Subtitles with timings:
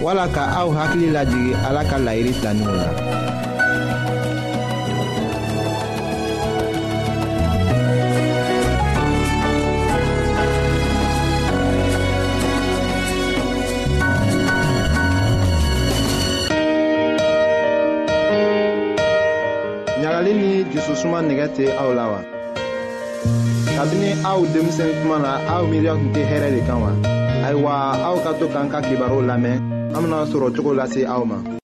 [0.00, 2.88] wala ka aw hakili lajigi ala ka layiri taninw la
[20.00, 22.20] ɲagali ni jususuma nigɛ tɛ aw la wa
[23.76, 26.90] kabini aw denmisɛn kuma na aw miiriya tun tɛ hɛrɛ de kan wa
[27.44, 27.72] ayiwa
[28.08, 31.56] aw ka to k'an ka kibaruw lamɛn Aminan souro choko lase aouman.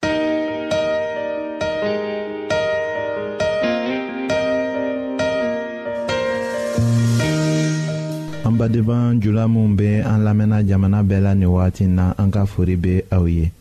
[8.57, 13.51] Mbadevan jula moumbe an lamena jamana bela niwati nan anka furi be aouye.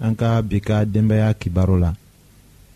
[0.00, 1.92] Anka bika dembe ya kibarola.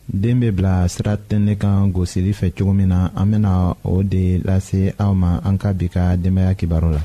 [0.09, 6.41] Dembe bla sratten nekan gosili fet choko minan aminan oude lase aouman anka bika dembe
[6.43, 6.99] ya kibarola.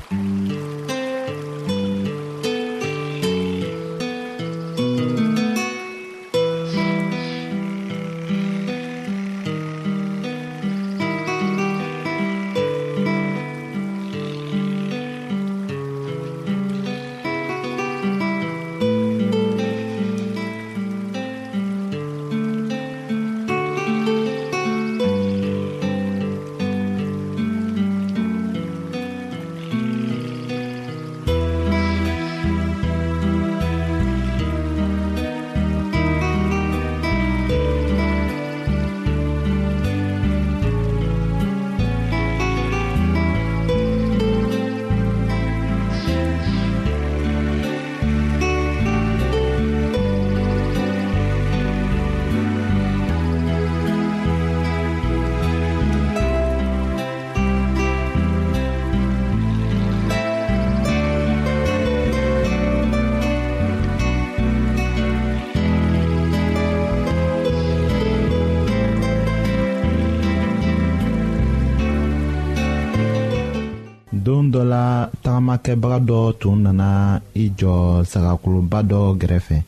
[74.70, 74.86] la
[75.22, 76.90] tagamakɛbaga dɔ tun nana
[77.34, 77.76] i jɔ
[78.10, 79.58] sagakoloba dɔ gɛrɛfɛ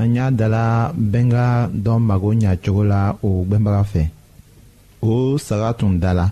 [0.00, 0.62] an y'a dala
[1.10, 1.46] bɛnga
[1.84, 4.04] dɔ mago ɲacogo la o gwɛnbaga fɛ
[5.08, 5.12] o
[5.46, 6.26] saga tun da la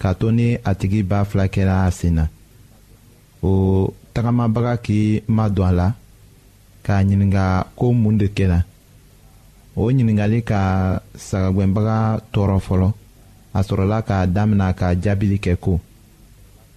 [0.00, 2.24] k'a to ni a tigi b'a fila kɛra a sen na
[3.42, 3.52] o
[4.14, 5.88] tagamabaga k'i ma don a la
[6.84, 7.44] k'a ɲininga
[7.78, 8.62] ko mun de kɛra
[9.76, 10.60] o ɲiningali ka
[11.16, 11.96] sagagwɛnbaga
[12.32, 12.92] tɔɔrɔ fɔlɔ
[13.54, 15.80] a sɔrɔla k'a damina ka jaabili kɛ ko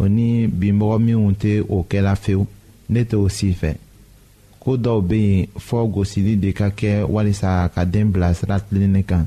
[0.00, 2.46] o ni bimɔgɔ minnu tɛ o kɛla fewu
[2.88, 3.76] ne t'o si fɛ
[4.60, 9.04] ko dɔw bɛ yen fɔ gosili de ka kɛ walisa ka den bila sira tilenni
[9.04, 9.26] kan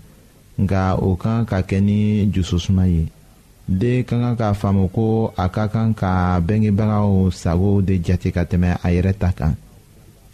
[0.58, 3.06] nka o kan ka kɛ ni jususuma ye
[3.68, 8.44] den ka kan k'a faamu ko a ka kan ka bɛngebagaw sago de jate ka
[8.44, 9.54] tɛmɛ a yɛrɛ ta kan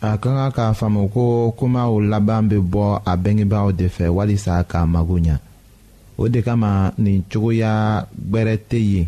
[0.01, 4.63] a ka kan k'a faamu ko kumaw laban bɛ bɔ a bɛngebagaw de fɛ walisa
[4.63, 5.37] k'a mago ɲɛ
[6.17, 9.07] o de kama nin cogoya gbɛrɛ tɛ yen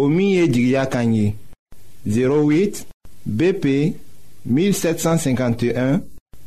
[0.00, 1.36] Omiye Jigya Kanyi,
[2.06, 2.86] 08
[3.26, 3.64] BP
[4.46, 6.00] 1751,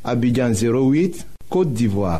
[0.03, 2.19] Abidjan 08, Kote Divoa.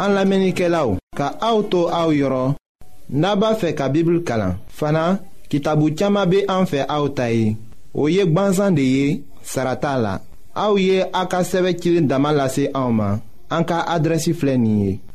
[0.00, 2.54] An la menike la ou, ka auto a ou yoron,
[3.10, 4.56] naba fe ka bibil kalan.
[4.68, 5.14] Fana,
[5.48, 7.54] ki tabu tiyama be an fe a ou tayi,
[7.96, 9.10] ou yek ban zan de ye,
[9.44, 10.18] sarata la.
[10.54, 14.98] A ou ye akaseve kilin damalase a ouman, an ka adresi flenye.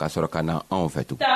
[0.00, 1.28] ka sɔrɔ ka na anw fɛ tugun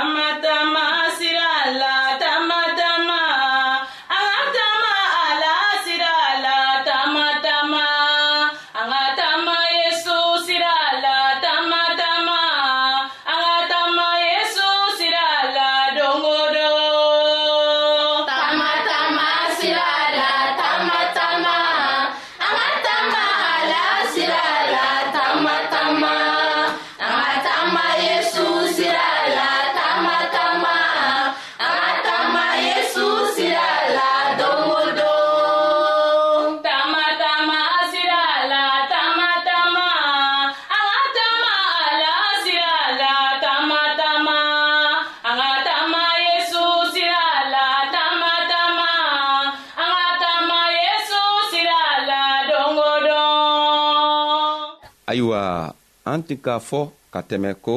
[56.15, 56.81] an tɛ k'a fɔ
[57.13, 57.75] ka tɛmɛ ko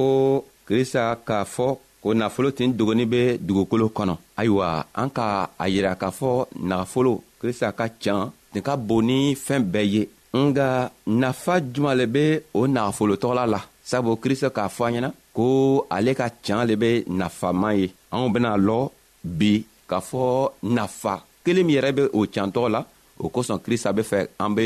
[0.68, 1.68] krista k'a fɔ
[2.02, 4.68] ko nafolo tin dogoni be dugukolo kɔnɔ ayiwa
[5.02, 5.26] an ka
[5.64, 6.30] a yira k'a fɔ
[6.70, 8.22] nafolo krista ka can
[8.54, 10.02] tin ka bon ni fɛɛn bɛɛ ye
[10.44, 10.68] nga
[11.22, 12.24] nafa juman le be
[12.60, 15.44] o nagafolotɔgɔla la sabu krista k'a fɔ an ɲɛna ko
[15.96, 16.90] ale ka can le be
[17.20, 18.80] nafaman ye anw bena lɔ
[19.40, 19.54] bi
[19.90, 20.24] k'a fɔ
[20.76, 21.14] nafa
[21.44, 22.82] kelen min yɛrɛ be o cantɔgɔ la
[23.24, 24.66] o kosɔn krista be fɛ an be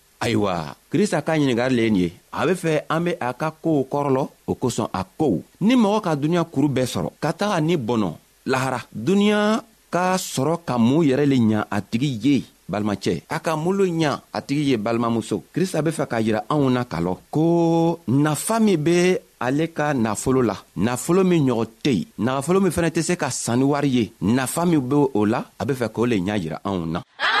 [0.21, 3.49] ayiwa krista ka ɲiningali le ye nin ye a be fɛ an be a ka
[3.51, 7.57] koow kɔrɔlɔ o kosɔn a ko ni mɔgɔ ka duniɲa kuru bɛɛ sɔrɔ ka taga
[7.61, 8.09] ni bɔnɔ
[8.45, 13.55] lahara duniɲa ka sɔrɔ ka mun yɛrɛ le ɲa a tigi ye balimacɛ a ka
[13.57, 17.17] molo ɲa a tigi ye balimamuso krista be fɛ k'a yira anw na k'a lɔ
[17.31, 22.71] ko nafa min be ale ka nafolo la nafolo min ɲɔgɔn tɛ yen nafolo min
[22.71, 25.89] fɛnɛ tɛ se ka sanni wari ye nafa min be o la a be fɛ
[25.89, 27.40] k'o le ɲa yira anw na ah!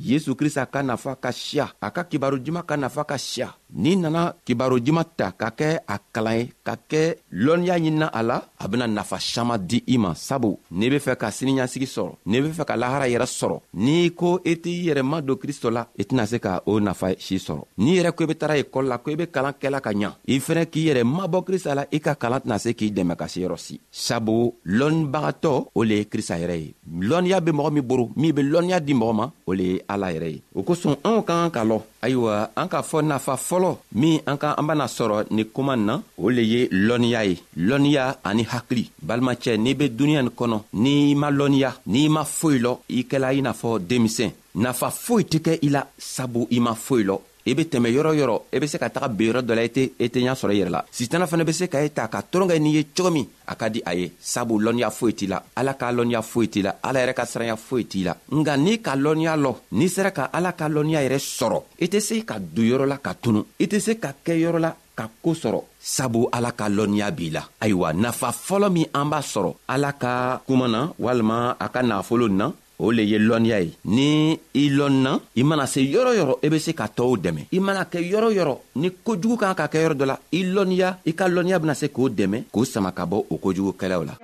[0.00, 3.94] yesu krista ka nafa ka siya a ka kibaro juman ka nafa ka siya n'i
[4.00, 7.02] nana kibaro juman ta ka kɛ a kalan ye ka kɛ
[7.44, 11.14] lɔnniya ɲinina a la a bena nafa saman di i ma sabu n'i be fɛ
[11.20, 15.20] ka siniɲasigi sɔrɔ n'i be fɛ ka lahara yɛrɛ sɔrɔ n'i ko i t'i yɛrɛma
[15.20, 18.26] don kristo la i tɛna se ka o nafa si sɔrɔ n'i yɛrɛ ko i
[18.26, 21.04] be taga ekɔli la ko i be kalan kɛla ka ɲa i fɛnɛ k'i yɛrɛ
[21.04, 24.52] mabɔ krista la i ka kalan tɛna se k'i dɛmɛ ka se yɔrɔ si sabu
[24.66, 26.74] lɔnnibagatɔ o le ye krista yɛrɛ ye
[27.08, 30.10] lɔnniya be mɔgɔ min boro min be lɔnniya di mɔgɔ ma o le ye ala
[30.14, 33.70] yɛrɛ ye o kosɔn anw ka kan ka lɔ ayiwa an k'a fɔ nafa fɔlɔ
[34.00, 37.34] min an ka an bena sɔrɔ nin kuma nin na o le ye lɔnniya ye
[37.68, 42.58] lɔnniya ani hakili balimacɛ n'i be duniɲa nin kɔnɔ n'i ma lɔnniya n'i ma foyi
[42.64, 46.58] lɔ i kɛla i n'a fɔ denmisɛn nafa foyi tɛ kɛ i la sabu i
[46.60, 49.08] ma foyi lɔ i e be tɛmɛ yɔrɔ yɔrɔ i e be se ka taga
[49.08, 51.26] ben yɔrɔ dɔ la i tɛ i tɛ ɲa sɔrɔ i e yɛrɛ la sitana
[51.26, 53.68] fana be se ka e ta ka toron kɛ n'i ye cogo min a ka
[53.68, 57.00] di a ye sabu lɔnniya foyi t'i la ala ka lɔnniya foyi t'i la ala
[57.00, 60.52] yɛrɛ ka siranya foyi t'i la nga n'i ka lɔnniya lɔ n'i sera ka ala
[60.52, 63.80] ka lɔnniya yɛrɛ sɔrɔ i tɛ se ka don yɔrɔ la ka tunu i tɛ
[63.80, 67.94] se ka kɛ yɔrɔ la ka koo sɔrɔ sabu ala ka lɔnniya b'i la ayiwa
[67.94, 72.52] nafa fɔlɔ min an b'a sɔrɔ ala ka kuma na walima a ka nafolo na
[72.80, 74.08] o le ye lɔnniya ye ni
[74.54, 77.60] i lɔnna i mana se yɔrɔ yɔrɔ i e be se ka tɔɔw dɛmɛ i
[77.60, 81.12] mana kɛ yɔrɔ yɔrɔ ni kojugu kan ka kɛ yɔrɔ dɔ la i lɔnniya i
[81.12, 84.14] ka lɔnniya bena se k'o dɛmɛ k'o sama ka bɔ o kojugukɛlaw la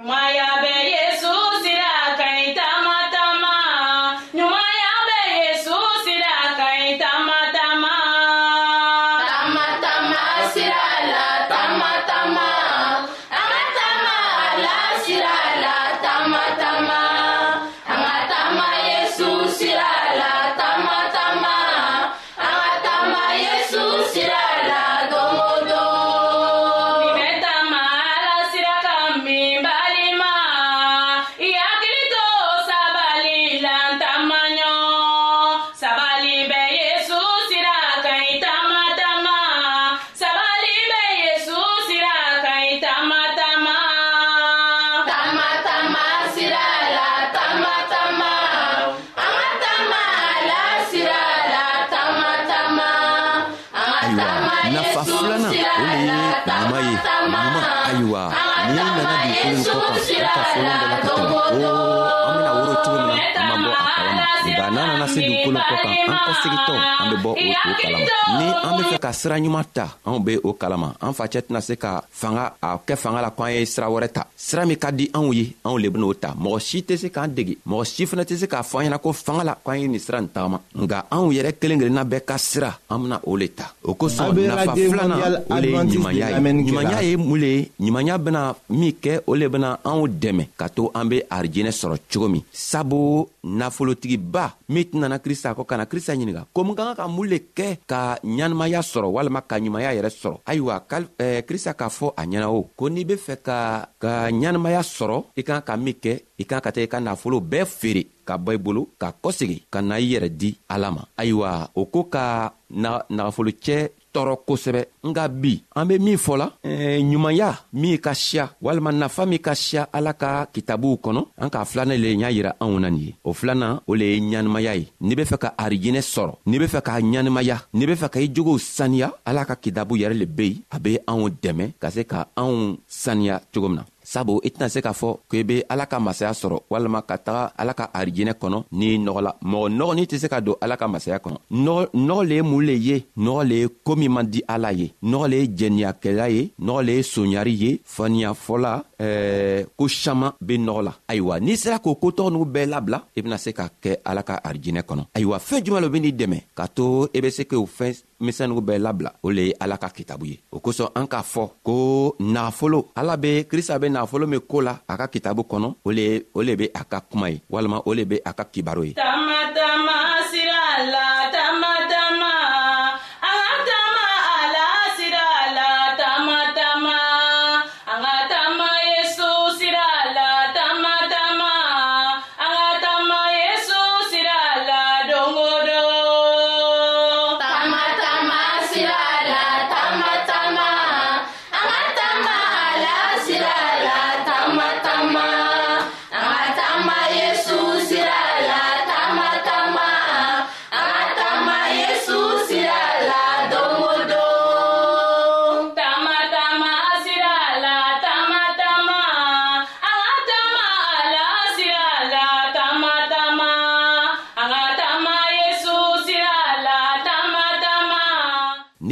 [60.46, 63.94] folon dɔ la ka tɛmɛ o an bɛna woro cogo min na an ma bɔ
[63.98, 67.32] a kalama nka n'an nana se dugukolo kɔ kan an kɔsegitɔw an bɛ bɔ o
[67.32, 67.98] kalama
[68.38, 71.61] ni an bɛ fɛ ka sira ɲuman ta anw bɛ o kalama an facɛ tɛna
[71.68, 74.88] se ka fanga a kɛ fanga la k'an ye sira wɛrɛ ta sira min ka
[74.98, 78.02] di anw ye anw le ben'o ta mɔgɔ si tɛ se k'an dege mɔgɔ si
[78.11, 80.30] fɛnɛ tɛ se k'a fɔ an ɲɛna ko fanga la k'an ye nin sira nin
[80.35, 83.92] tagama nka anw yɛrɛ kelen kelenna bɛɛ ka sira an bena o le ta o
[84.00, 85.18] kosɔn nafa filanan
[85.54, 88.42] o le ye ɲumanya ye ɲumanya ye mun le ye ɲumanya bena
[88.80, 92.29] min kɛ o le bena anw dɛmɛ dɛmɛ ka to an be arijɛnɛ sɔrɔ cogo
[92.29, 97.27] min sabu nafolotigiba min tɛnana krista kɔ kana krista ɲininga ko ka ka ka mun
[97.29, 100.85] le kɛ ka ɲanamaya sɔrɔ walama ka ɲumanya yɛrɛ sɔrɔ ayiwa
[101.18, 105.16] eh, krista k'a fɔ a ɲɛna o ko n'i be fɛ ka ka ɲanamaya sɔrɔ
[105.37, 108.37] i kan ka min kɛ i kan ka taa i ka nafolo bɛɛ feere ka
[108.37, 112.03] bɔ i bolo ka kɔsegi ka na i yɛrɛ di ala ma ayiwa o ko
[112.05, 118.44] ka nagafolocɛ tɔɔrɔ kosɛbɛ nga bi an be min fɔla eh, ɲumanya min ka siya
[118.64, 122.52] walima nafa min ka siya ala ka kitabuw kɔnɔ an k'a filanan le y'a yira
[122.64, 125.48] anw na nin ye o filanan o le ye ɲanimaya ye n'i be fɛ ka
[125.64, 129.44] arijinɛ sɔrɔ n'i be fɛ k'a ɲanimaya n'i be fɛ ka i jogow saniya ala
[129.44, 133.42] ka kitabu yɛrɛ le be yen a be anw dɛmɛ ka se ka anw saniya
[133.52, 136.59] cogo min na sabu i tɛna se k'a fɔ k'i be ala ka masaya sɔrɔ
[136.71, 140.55] walama ka taga ala ka arijinɛ kɔnɔ n'i nɔgɔla mɔgɔ nɔgɔnin tɛ se ka don
[140.62, 144.09] ala ka masaya kɔnɔ nɔgɔ le ye mun le ye nɔgɔ le ye koo min
[144.12, 148.73] man di ala ye nɔgɔ le ye jɛniyakɛla ye nɔgɔ le ye soɲari ye faniyafɔla
[149.01, 153.21] ɛɛ ko saman be nɔgɔ la ayiwa n'i sera k'o kotɔgɔ nugu bɛɛ labila i
[153.23, 156.69] bena se ka kɛ ala ka arijinɛ kɔnɔ ayiwa fɛɛn juman lo benii dɛmɛ k'a
[156.75, 159.90] to i be se k'o fɛn Misen ou be lab la Ou le ala ka
[159.92, 164.26] kitabouye Ou koson anka fok Ko na folo Ala be kri sa be na folo
[164.26, 168.05] Me kola A ka kitabou konon Ou le be a ka kumay Walman ou le
[168.09, 170.00] be a ka kibarouye Tama tama
[170.33, 171.05] sirala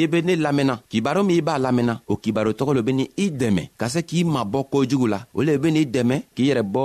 [0.04, 3.62] n'i be ne lamɛnna kibaro min i b'a lamɛnna o kibarotɔgɔ lo beni i dɛmɛ
[3.76, 6.82] ka se k'i mabɔ kojugu la o le benii dɛmɛ k'i yɛrɛ bɔ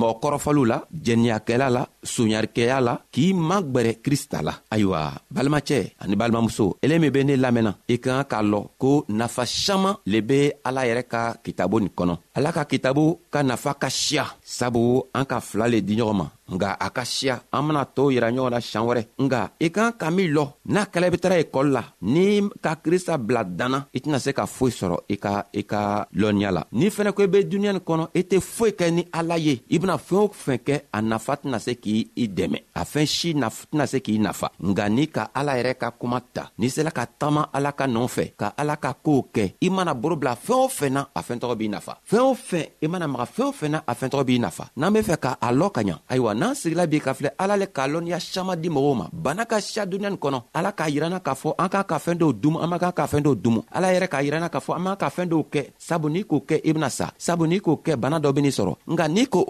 [0.00, 5.00] mɔgɔ kɔrɔfɔliw la jɛniyakɛla la soɲarikɛya la k'i magwɛrɛ krista la ayiwa
[5.34, 9.44] balimacɛ ani balimamuso ele min be ne lamɛnna i ka kan k'a lɔn ko nafa
[9.46, 13.88] saman le be ala yɛrɛ ka kitabu nin kɔnɔ ala ka kitabu ka nafa ka
[13.90, 17.84] siya sabu an ka fila le di ɲɔgɔn ma nga a ka siya an bena
[17.84, 21.10] tow yira ɲɔgɔn na sian wɛrɛ nga i kan ka min lɔ n'a kɛla i
[21.10, 24.70] be tara ekɔli la n'i ka krista bila danna i tɛna se ka foyi foyi
[24.78, 28.06] sɔrɔ i ka i ka lɔnniya la n'i fɛnɛ ko i be duniɲa nin kɔnɔ
[28.14, 31.34] i tɛ foyi kɛ ni ala ye i bena fɛɛn o fɛn kɛ a nafa
[31.36, 35.30] tɛna se k'i i dɛmɛ a fɛɛn si tɛna se k'i nafa nga n'i ka
[35.34, 38.76] ala yɛrɛ ka kuma ta n'i sela ka taama ala ka nɔɔ fɛ ka ala
[38.76, 41.98] ka koow kɛ i mana boro bila fɛɛn o fɛn na a fɛɛntɔgɔ b'i nafa
[42.10, 44.92] fɛɛn o fɛn i mana maga fɛɛn o fɛn na a fɛɛntɔgɔ b'i nafa n'an
[44.92, 47.88] be fɛ k'a lɔ ka ɲa ayiwa n'an sigila b'i ka filɛ ala le k'a
[47.88, 51.34] lɔnniya saman di mɔgɔw ma bana ka siya duniɲa nin kɔnɔ ala k'a yiranna k'a
[51.34, 53.86] fɔ an k'a ka fɛɛn dɔw dumu an man kan ka fɛɛn dɔw dumu ala
[53.92, 56.38] yɛrɛ k'a yiranna k'a k'a fɔ an man ka fɛɛn dɔw kɛ sabu n'i k'o
[56.48, 59.42] kɛ i bena sa sabu n'i k'o kɛ bana dɔ ben'i sɔrɔ nka n'i k'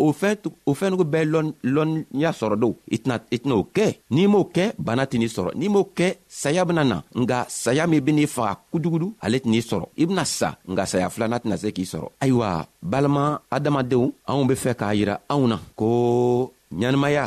[0.67, 1.25] o fɛn nugu bɛɛ
[1.75, 5.83] lɔnniya sɔrɔ dow i tɛna'o kɛ n'i m'o kɛ bana tɛ n'i sɔrɔ n'i m'o
[5.99, 10.25] kɛ saya bena na nga saya min ben'i faga kujugudu ale tɛn'i sɔrɔ i bena
[10.25, 14.95] sa nga saya filana tɛna se k'i sɔrɔ ayiwa balima adamadenw anw be fɛ k'a
[14.95, 17.27] yira anw na ko ɲanamaya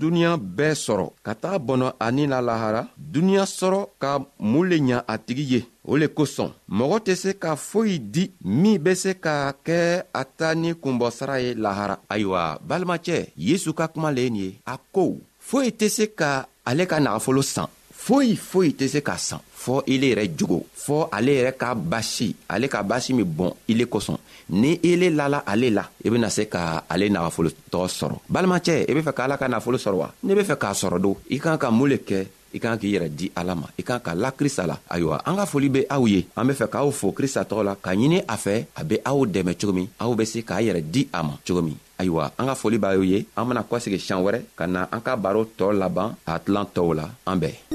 [0.00, 5.04] duniɲa bɛɛ sɔrɔ ka taga bɔnɔ ani la lahara duniɲa sɔrɔ ka mun le ɲa
[5.08, 9.12] a tigi ye o le kosɔn mɔgɔ tɛ se ka foyi di min be se
[9.24, 9.34] ka
[9.66, 9.76] kɛ
[10.12, 14.54] a ta ni kunbɔsara ye lahara ayiwa balimacɛ yesu ka kuma le ye nin ye
[14.66, 15.16] a ko
[15.50, 17.66] foyi tɛ se ka ale ka nagafolo san
[18.06, 22.34] foyi foyi tɛ se ka san fɔɔ ile yɛrɛ jogo fɔɔ ale yɛrɛ ka basi
[22.48, 24.18] ale ka basi min bɔn ile kosɔn
[24.50, 28.84] ni i le lala ale la i bena se ka ale nagafolo tɔgɔ sɔrɔ balimacɛ
[28.88, 31.38] i be fɛ k'ala ka nafolo sɔrɔ wa n'i be fɛ k'a sɔrɔ do i
[31.38, 34.14] kan ka mun le kɛ i kan k'i yɛrɛ di ala ma i kan ka
[34.14, 37.10] la krista la ayiwa an ka foli be aw ye an be fɛ k'aw fo
[37.12, 40.24] krista tɔgɔ la ka ɲini a fɛ a be aw dɛmɛ cogo min aw be
[40.24, 43.48] se k'a yɛrɛ di a ma cogo min ayiwa an ka foli b'aw ye an
[43.48, 47.10] bena kɔsegi siɲan wɛrɛ ka na an ka baro tɔɔ laban a tilan tɔw la
[47.26, 47.74] an bɛɛ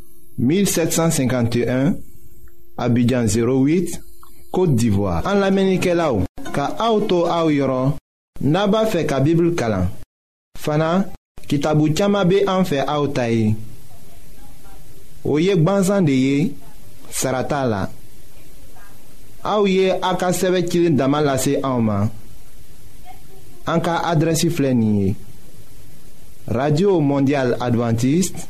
[0.41, 1.93] 1751
[2.77, 3.99] Abidjan 08
[4.51, 7.93] Kote d'Ivoire An la menike la ou Ka aoutou aou yoron
[8.41, 9.85] Naba fe ka bibl kalan
[10.57, 11.05] Fana
[11.51, 13.51] kitabou chama be an fe aoutay
[15.29, 16.37] Oye gban zande ye
[17.13, 17.83] Sarata la
[19.45, 22.09] Aou ye akaseve kilin damalase aouman
[23.69, 25.13] An ka adresi flenye
[26.49, 28.49] Radio Mondial Adventiste